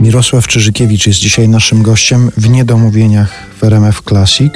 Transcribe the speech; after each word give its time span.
Mirosław 0.00 0.46
Czyżykiewicz 0.46 1.06
jest 1.06 1.18
dzisiaj 1.18 1.48
naszym 1.48 1.82
gościem 1.82 2.30
w 2.36 2.48
Niedomówieniach 2.48 3.46
w 3.60 3.64
RMF 3.64 4.02
Classic. 4.08 4.52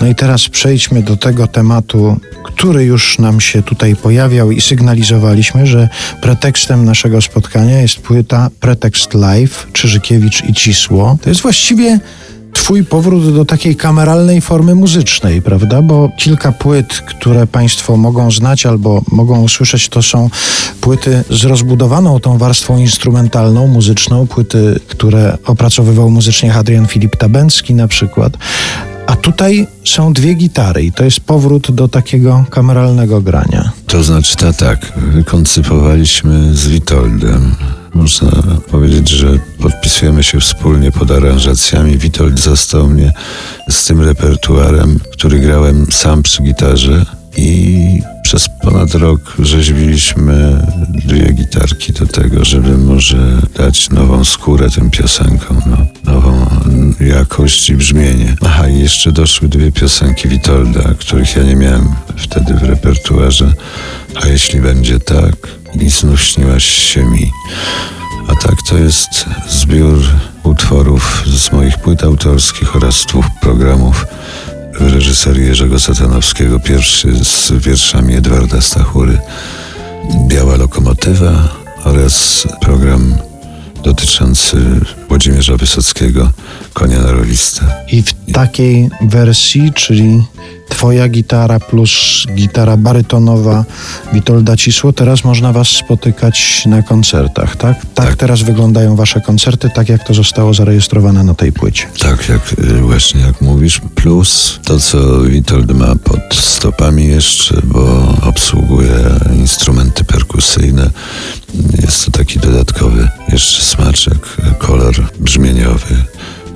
No 0.00 0.06
i 0.06 0.14
teraz 0.14 0.48
przejdźmy 0.48 1.02
do 1.02 1.16
tego 1.16 1.46
tematu, 1.46 2.20
który 2.44 2.84
już 2.84 3.18
nam 3.18 3.40
się 3.40 3.62
tutaj 3.62 3.96
pojawiał 3.96 4.50
i 4.50 4.60
sygnalizowaliśmy, 4.60 5.66
że 5.66 5.88
pretekstem 6.22 6.84
naszego 6.84 7.22
spotkania 7.22 7.80
jest 7.80 8.00
płyta 8.00 8.50
Pretekst 8.60 9.14
Live 9.14 9.66
Czyżykiewicz 9.72 10.44
i 10.44 10.54
Cisło. 10.54 11.18
To 11.22 11.28
jest 11.30 11.42
właściwie 11.42 12.00
Twój 12.62 12.84
powrót 12.84 13.34
do 13.34 13.44
takiej 13.44 13.76
kameralnej 13.76 14.40
formy 14.40 14.74
muzycznej, 14.74 15.42
prawda? 15.42 15.82
Bo 15.82 16.10
kilka 16.16 16.52
płyt, 16.52 16.88
które 16.88 17.46
Państwo 17.46 17.96
mogą 17.96 18.30
znać 18.30 18.66
albo 18.66 19.02
mogą 19.12 19.42
usłyszeć, 19.42 19.88
to 19.88 20.02
są 20.02 20.30
płyty 20.80 21.24
z 21.30 21.44
rozbudowaną 21.44 22.20
tą 22.20 22.38
warstwą 22.38 22.78
instrumentalną, 22.78 23.66
muzyczną, 23.66 24.26
płyty, 24.26 24.80
które 24.88 25.38
opracowywał 25.46 26.10
muzycznie 26.10 26.54
Adrian 26.54 26.86
Filip 26.86 27.16
Tabęcki 27.16 27.74
na 27.74 27.88
przykład. 27.88 28.32
A 29.06 29.16
tutaj 29.16 29.66
są 29.84 30.12
dwie 30.12 30.34
gitary 30.34 30.82
i 30.82 30.92
to 30.92 31.04
jest 31.04 31.20
powrót 31.20 31.70
do 31.70 31.88
takiego 31.88 32.44
kameralnego 32.50 33.20
grania. 33.20 33.70
To 33.86 34.02
znaczy, 34.02 34.36
tak, 34.58 34.92
wykoncypowaliśmy 34.96 36.54
z 36.54 36.68
Witoldem 36.68 37.54
można 37.94 38.30
powiedzieć, 38.70 39.08
że 39.08 39.38
podpisujemy 39.62 40.22
się 40.22 40.40
wspólnie 40.40 40.92
pod 40.92 41.10
aranżacjami. 41.10 41.98
Witold 41.98 42.40
został 42.40 42.88
mnie 42.88 43.12
z 43.70 43.84
tym 43.84 44.00
repertuarem, 44.00 44.98
który 45.12 45.38
grałem 45.38 45.86
sam 45.92 46.22
przy 46.22 46.42
gitarze 46.42 47.06
i 47.36 48.02
przez 48.22 48.48
ponad 48.62 48.94
rok 48.94 49.20
rzeźbiliśmy 49.38 50.66
dwie 50.88 51.32
gitarki 51.32 51.92
do 51.92 52.06
tego, 52.06 52.44
żeby 52.44 52.78
może 52.78 53.38
dać 53.56 53.90
nową 53.90 54.24
skórę 54.24 54.70
tym 54.70 54.90
piosenkom, 54.90 55.62
no, 55.66 55.86
nową 56.12 56.46
jakość 57.00 57.70
i 57.70 57.76
brzmienie. 57.76 58.36
Aha, 58.44 58.68
i 58.68 58.78
jeszcze 58.78 59.12
doszły 59.12 59.48
dwie 59.48 59.72
piosenki 59.72 60.28
Witolda, 60.28 60.94
których 60.98 61.36
ja 61.36 61.42
nie 61.42 61.56
miałem 61.56 61.88
wtedy 62.16 62.54
w 62.54 62.62
repertuarze. 62.62 63.52
A 64.22 64.26
jeśli 64.26 64.60
będzie 64.60 65.00
tak, 65.00 65.36
i 65.80 65.90
znów 65.90 66.22
śniłaś 66.22 66.64
się 66.64 67.04
mi. 67.04 67.30
To 68.68 68.78
jest 68.78 69.26
zbiór 69.48 69.98
utworów 70.42 71.24
z 71.26 71.52
moich 71.52 71.78
płyt 71.78 72.04
autorskich 72.04 72.76
oraz 72.76 73.06
dwóch 73.06 73.24
programów 73.40 74.06
reżyserii 74.80 75.46
Jerzego 75.46 75.80
Satanowskiego. 75.80 76.60
Pierwszy 76.60 77.24
z 77.24 77.52
wierszami 77.52 78.14
Edwarda 78.14 78.60
Stachury, 78.60 79.18
Biała 80.28 80.56
Lokomotywa 80.56 81.48
oraz 81.84 82.46
program 82.60 83.14
dotyczący 83.82 84.56
Włodzimierza 85.08 85.56
Wysockiego, 85.56 86.30
Konia 86.72 86.98
na 86.98 87.12
rolistę. 87.12 87.62
I 87.92 88.02
w 88.02 88.32
takiej 88.32 88.90
wersji, 89.02 89.72
czyli 89.74 90.22
twoja 90.68 91.08
gitara 91.08 91.60
plus 91.60 92.24
gitara 92.34 92.76
barytonowa 92.76 93.64
Witolda 94.12 94.56
Cisło, 94.56 94.92
teraz 94.92 95.24
można 95.24 95.52
was 95.52 95.68
spotykać 95.68 96.66
na 96.66 96.82
koncertach, 96.82 97.56
tak? 97.56 97.86
tak? 97.86 97.94
Tak 97.94 98.16
teraz 98.16 98.42
wyglądają 98.42 98.96
wasze 98.96 99.20
koncerty, 99.20 99.70
tak 99.74 99.88
jak 99.88 100.04
to 100.04 100.14
zostało 100.14 100.54
zarejestrowane 100.54 101.24
na 101.24 101.34
tej 101.34 101.52
płycie. 101.52 101.86
Tak, 101.98 102.28
jak 102.28 102.52
y, 102.58 102.80
właśnie 102.80 103.20
jak 103.20 103.40
mówisz, 103.40 103.80
plus 103.94 104.60
to, 104.64 104.80
co 104.80 105.20
Witold 105.20 105.72
ma 105.78 105.96
pod 105.96 106.20
stopami 106.34 107.06
jeszcze, 107.06 107.60
bo 107.64 108.14
obsługuje 108.22 108.94
instrumenty 109.32 110.04
perkusyjne. 110.04 110.90
Jest 111.82 112.04
to 112.04 112.10
taki 112.10 112.38
dodatkowy 112.38 113.08
jeszcze 113.28 113.62
smaczek, 113.62 114.36
kolor 114.58 114.94
brzmieniowy. 115.20 116.04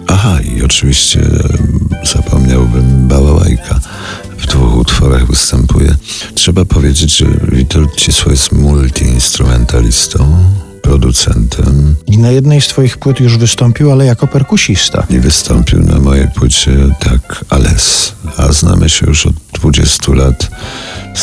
Aha, 0.06 0.38
i 0.41 0.62
oczywiście 0.62 1.20
zapomniałbym 2.12 3.08
bałałajka 3.08 3.80
w 4.38 4.47
dwóch 4.47 4.77
utworach 4.77 5.26
występuje. 5.26 5.97
Trzeba 6.34 6.65
powiedzieć, 6.65 7.16
że 7.16 7.26
Witold 7.53 7.97
Cisło 7.97 8.32
jest 8.32 8.53
multiinstrumentalistą, 8.53 10.37
producentem. 10.82 11.97
I 12.06 12.19
na 12.19 12.31
jednej 12.31 12.60
z 12.60 12.66
twoich 12.66 12.99
płyt 12.99 13.20
już 13.20 13.38
wystąpił, 13.38 13.93
ale 13.93 14.06
jako 14.06 14.26
perkusista. 14.26 15.06
I 15.10 15.19
wystąpił 15.19 15.82
na 15.82 15.99
mojej 15.99 16.28
płycie 16.28 16.76
tak 17.00 17.44
Ales. 17.49 18.12
A 18.37 18.53
znamy 18.53 18.88
się 18.88 19.06
już 19.06 19.26
od 19.26 19.34
20 19.59 20.12
lat. 20.12 20.50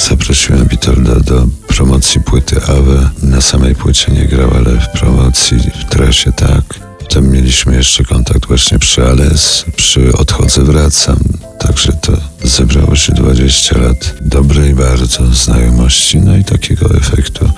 Zaprosiłem 0.10 0.68
Witolda 0.68 1.16
do 1.16 1.48
promocji 1.68 2.22
płyty 2.22 2.62
Awe. 2.64 3.10
Na 3.24 3.42
samej 3.42 3.76
płycie 3.76 4.12
nie 4.12 4.26
grał, 4.26 4.50
ale 4.56 4.80
w 4.80 4.90
promocji 4.90 5.58
w 5.58 5.90
trasie 5.90 6.32
tak. 6.32 6.64
Potem 7.00 7.32
mieliśmy 7.32 7.76
jeszcze 7.76 8.04
kontakt 8.04 8.48
właśnie 8.48 8.80
przy 8.80 9.04
Ales, 9.06 9.66
przy 9.76 10.14
Odchodzę 10.14 10.64
Wracam. 10.64 11.20
Także 11.60 11.94
to 11.94 12.14
zebrało 12.44 12.96
się 12.96 13.14
20 13.14 13.78
lat 13.78 14.16
dobrej 14.22 14.74
bardzo 14.76 15.34
znajomości, 15.34 16.18
no 16.18 16.38
i 16.38 16.44
takiego 16.44 16.96
efektu. 16.96 17.50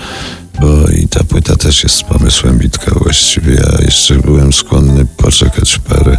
Bo 0.61 0.89
i 0.89 1.07
ta 1.07 1.23
płyta 1.23 1.55
też 1.55 1.83
jest 1.83 2.03
pomysłem 2.03 2.57
Witka 2.57 2.91
właściwie. 2.99 3.53
Ja 3.53 3.85
jeszcze 3.85 4.15
byłem 4.15 4.53
skłonny 4.53 5.05
poczekać 5.17 5.79
parę, 5.89 6.17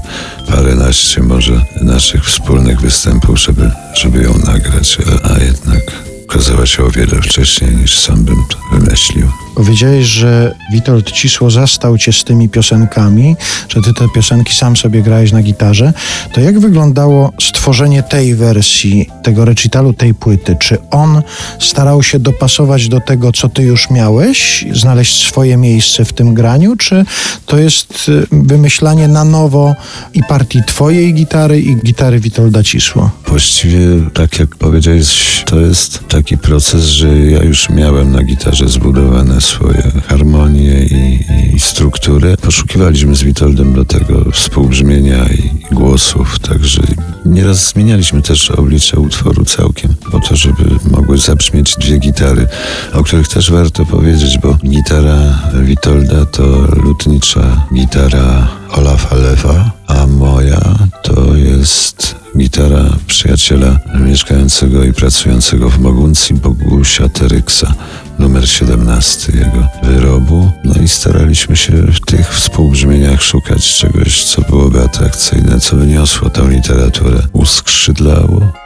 paręnaście 0.49 1.23
może 1.23 1.65
naszych 1.83 2.25
wspólnych 2.25 2.81
występów, 2.81 3.41
żeby, 3.41 3.71
żeby 3.95 4.23
ją 4.23 4.39
nagrać, 4.39 4.99
a, 5.25 5.35
a 5.35 5.39
jednak 5.39 5.83
okazała 6.29 6.67
się 6.67 6.85
o 6.85 6.91
wiele 6.91 7.23
wcześniej 7.23 7.77
niż 7.77 7.99
sam 7.99 8.25
bym 8.25 8.45
to 8.49 8.79
wymyślił. 8.79 9.46
Powiedziałeś, 9.57 10.07
że 10.07 10.55
Witold 10.73 11.13
Cisło 11.13 11.51
zastał 11.51 11.99
cię 11.99 12.13
z 12.13 12.25
tymi 12.25 12.49
piosenkami, 12.49 13.37
że 13.69 13.83
ty 13.83 13.95
te 13.95 14.09
piosenki 14.15 14.55
sam 14.55 14.77
sobie 14.77 15.03
grałeś 15.03 15.33
na 15.33 15.43
gitarze. 15.43 15.93
To 16.33 16.41
jak 16.41 16.61
wyglądało 16.61 17.33
stworzenie 17.41 18.03
tej 18.03 18.35
wersji, 18.35 19.11
tego 19.23 19.45
recitalu, 19.45 19.93
tej 19.93 20.15
płyty? 20.15 20.57
Czy 20.61 20.79
on 20.91 21.23
starał 21.61 22.03
się 22.03 22.19
dopasować 22.19 22.89
do 22.89 23.01
tego, 23.01 23.33
co 23.33 23.49
ty 23.49 23.63
już 23.63 23.91
miałeś, 23.91 24.65
znaleźć 24.73 25.27
swoje 25.29 25.57
miejsce 25.57 26.05
w 26.05 26.13
tym 26.13 26.35
graniu, 26.35 26.77
czy 26.77 27.05
to 27.47 27.59
jest 27.59 28.09
y, 28.09 28.27
wymyślanie 28.33 29.09
na 29.09 29.25
nowo 29.25 29.75
i 30.15 30.23
partii 30.23 30.63
twojej 30.67 31.15
gitary 31.15 31.61
i 31.61 31.77
gitary 31.77 32.21
Witolda 32.21 32.63
Cisło? 32.63 33.11
Właściwie, 33.27 33.81
tak 34.15 34.39
jak 34.39 34.57
powiedziałeś, 34.57 35.43
to 35.47 35.61
jest 35.61 36.09
taki 36.09 36.39
proces, 36.39 36.85
że 36.85 37.19
ja 37.19 37.43
już 37.43 37.71
miałem 37.71 38.13
na 38.13 38.23
gitarze 38.23 38.69
zbudowane 38.69 39.41
swoje 39.47 39.93
harmonie 40.09 40.85
i, 40.85 41.25
i 41.57 41.61
struktury. 41.61 42.37
Poszukiwaliśmy 42.37 43.15
z 43.15 43.23
Witoldem 43.23 43.75
do 43.75 43.85
tego 43.85 44.31
współbrzmienia 44.33 45.25
i 45.25 45.75
głosów, 45.75 46.39
także 46.39 46.83
nieraz 47.25 47.69
zmienialiśmy 47.69 48.23
też 48.23 48.51
oblicze 48.51 49.01
utworu 49.01 49.45
całkiem, 49.45 49.95
po 50.13 50.21
to, 50.21 50.37
żeby 50.37 50.65
mogły 50.91 51.19
zabrzmieć 51.19 51.77
dwie 51.77 51.99
gitary, 51.99 52.47
o 52.93 53.03
których 53.03 53.29
też 53.29 53.51
warto 53.51 53.87
powiedzieć, 53.87 54.39
bo 54.39 54.59
gitara 54.65 55.19
Witolda 55.63 56.27
to 56.27 56.47
lutnicza 56.83 57.67
gitara 57.75 58.49
Olafa 58.71 59.17
Lewa, 59.17 59.71
a 59.87 60.07
moja 60.07 60.79
to 61.03 61.37
jest 61.37 62.17
gitara 62.39 62.85
przyjaciela 63.07 63.79
mieszkającego 64.01 64.85
i 64.85 64.93
pracującego 64.93 65.71
w 65.71 65.79
Moguncji 65.79 66.35
Bogusia 66.35 67.09
Teryksa 67.09 67.75
numer 68.19 68.49
17 68.49 69.33
jego 69.33 69.69
wyrobu. 69.83 70.51
No 70.65 70.75
i 70.83 70.89
staraliśmy 70.89 71.57
się 71.57 71.73
w 71.73 72.01
tych 72.01 72.35
współbrzmieniach 72.35 73.23
szukać 73.23 73.75
czegoś, 73.75 74.25
co 74.25 74.43
byłoby 74.43 74.83
atrakcyjne, 74.83 75.61
co 75.61 75.77
wyniosło 75.77 76.31
tę 76.31 76.49
literaturę, 76.51 77.23
uskrzydlało. 77.33 78.66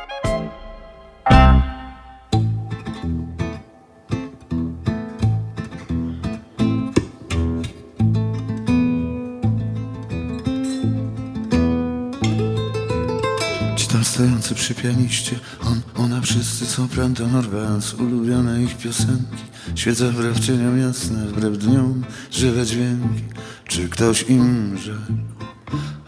Tam 14.51 14.55
stojący 14.55 14.55
przy 14.55 14.75
pianiście. 14.75 15.39
On, 15.65 15.81
ona, 15.97 16.21
wszyscy 16.21 16.67
są 16.67 16.89
Pranton 16.89 17.37
Orleans 17.37 17.95
Ulubione 17.95 18.63
ich 18.63 18.77
piosenki. 18.77 19.45
Świeca 19.75 20.05
wbrew 20.05 20.41
cieniom 20.41 20.79
jasne 20.79 21.27
Wbrew 21.27 21.59
dniom 21.59 22.05
żywe 22.31 22.67
dźwięki. 22.67 23.25
Czy 23.69 23.89
ktoś 23.89 24.23
im 24.23 24.79
rzekł, 24.79 25.13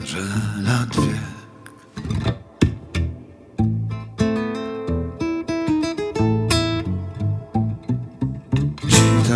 że 0.05 0.19
lat 0.63 0.97
wie 0.97 1.32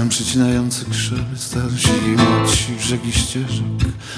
Tam 0.07 0.11
przycinający 0.11 0.85
krzewy 0.91 1.37
starsi 1.37 1.89
i 2.07 2.11
młodsi 2.11 2.73
brzegi 2.79 3.13
ścieżek 3.13 3.65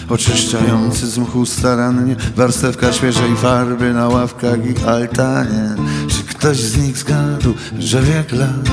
Oczyszczający 0.08 1.06
z 1.06 1.18
mchu 1.18 1.46
starannie 1.46 2.16
Warstewka 2.36 2.92
świeżej 2.92 3.36
farby 3.36 3.92
na 3.92 4.08
ławkach 4.08 4.58
i 4.66 4.84
altanie. 4.84 5.74
Czy 6.08 6.22
ktoś 6.22 6.56
z 6.56 6.78
nich 6.78 6.98
zgadł, 6.98 7.54
że 7.78 8.02
wiek 8.02 8.32
lat 8.32 8.68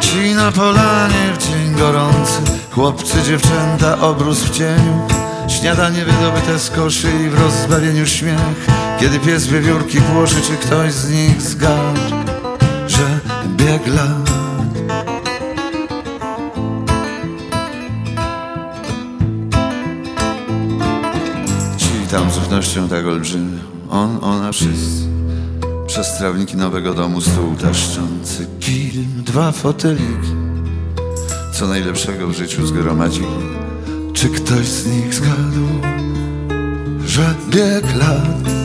Ci 0.00 0.34
na 0.34 0.52
polanie 0.52 1.32
w 1.34 1.46
dzień 1.46 1.74
gorący 1.78 2.40
Chłopcy, 2.70 3.22
dziewczęta, 3.22 4.00
obrus 4.00 4.38
w 4.38 4.50
cieniu 4.50 5.06
Śniadanie 5.48 6.04
wydobyte 6.04 6.58
z 6.58 6.70
koszy 6.70 7.08
i 7.26 7.28
w 7.28 7.40
rozbawieniu 7.40 8.06
śmiech 8.06 8.89
Kiedy 9.00 9.18
pies 9.18 9.46
wiewiórki 9.46 9.98
głoszy, 10.00 10.40
czy 10.40 10.56
ktoś 10.66 10.92
z 10.92 11.10
nich 11.10 11.42
zgadł 11.42 12.00
Że 12.86 13.20
bieg 13.56 13.86
lat? 13.86 14.30
Ci 21.76 21.86
tam 22.10 22.30
z 22.30 22.38
ufnością 22.38 22.88
tak 22.88 23.06
olbrzymią 23.06 23.58
On, 23.90 24.18
ona, 24.22 24.52
wszyscy. 24.52 25.08
Przez 25.86 26.18
trawniki 26.18 26.56
nowego 26.56 26.94
domu 26.94 27.20
stół 27.20 27.56
taszczący. 27.56 28.46
Film, 28.60 29.22
dwa 29.26 29.52
foteliki 29.52 30.34
Co 31.52 31.66
najlepszego 31.66 32.28
w 32.28 32.32
życiu 32.32 32.66
zgromadzili. 32.66 33.26
Czy 34.12 34.28
ktoś 34.28 34.66
z 34.66 34.86
nich 34.86 35.14
zgadł 35.14 35.66
Że 37.06 37.34
bieg 37.50 37.96
lat 37.96 38.59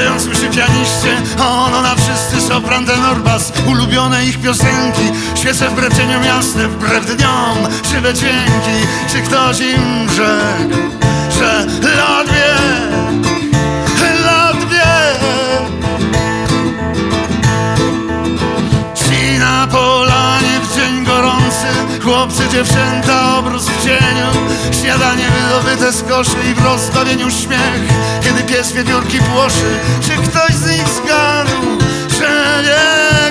Stojący 0.00 0.30
przy 0.30 0.42
pianiście. 0.42 1.22
On, 1.38 1.74
ona, 1.74 1.94
wszyscy 1.94 2.48
sopran, 2.48 2.86
tenor, 2.86 3.20
bas 3.22 3.52
Ulubione 3.66 4.24
ich 4.24 4.40
piosenki. 4.40 5.12
Świece 5.34 5.68
wbrew 5.68 5.96
cieniom 5.96 6.24
jasne, 6.24 6.68
wbrew 6.68 7.16
dniom 7.16 7.56
Żywe 7.90 8.14
dźwięki 8.14 8.86
Czy 9.12 9.22
ktoś 9.22 9.60
im 9.60 10.08
rzekł 10.10 10.80
Że 11.38 11.66
lat 11.96 12.28
wie 12.28 12.59
Chłopcy, 22.10 22.42
dziewczęta, 22.52 23.38
obrus 23.38 23.68
w 23.68 23.84
cieniu 23.84 24.26
Śniadanie 24.80 25.24
wydobyte 25.30 25.92
z 25.92 26.02
koszy 26.02 26.36
i 26.50 26.54
w 26.54 26.64
rozbawieniu 26.64 27.30
śmiech. 27.30 27.80
Kiedy 28.22 28.42
pies 28.42 28.72
wiewiórki 28.72 29.18
płoszy 29.18 29.78
Czy 30.00 30.10
ktoś 30.10 30.54
z 30.54 30.70
nich 30.70 30.88
zgadł, 30.88 31.78
że 32.18 32.62
nie 32.62 33.29